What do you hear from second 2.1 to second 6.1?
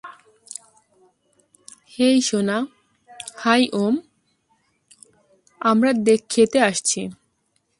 সোনা হাই উম, আমরা